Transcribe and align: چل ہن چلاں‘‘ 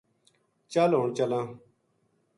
چل 0.73 0.91
ہن 0.99 1.07
چلاں‘‘ 1.17 1.47